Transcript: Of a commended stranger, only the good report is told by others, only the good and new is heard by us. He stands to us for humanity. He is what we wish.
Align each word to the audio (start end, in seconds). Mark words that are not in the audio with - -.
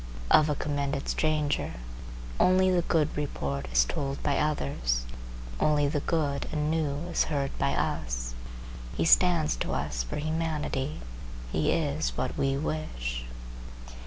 Of 0.31 0.49
a 0.49 0.55
commended 0.55 1.07
stranger, 1.07 1.75
only 2.39 2.71
the 2.71 2.81
good 2.81 3.15
report 3.15 3.67
is 3.71 3.85
told 3.85 4.23
by 4.23 4.39
others, 4.39 5.05
only 5.59 5.87
the 5.87 5.99
good 5.99 6.47
and 6.51 6.71
new 6.71 7.05
is 7.11 7.25
heard 7.25 7.55
by 7.59 7.73
us. 7.75 8.33
He 8.97 9.05
stands 9.05 9.55
to 9.57 9.73
us 9.73 10.01
for 10.01 10.15
humanity. 10.17 11.01
He 11.51 11.69
is 11.71 12.17
what 12.17 12.35
we 12.35 12.57
wish. 12.57 13.25